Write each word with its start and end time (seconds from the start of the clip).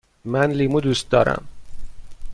من 0.25 0.51
لیمو 0.51 0.81
دوست 0.81 1.09
دارم. 1.09 1.47